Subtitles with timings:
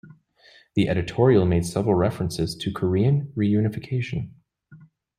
[0.73, 4.31] The editorial made several references to Korean reunification.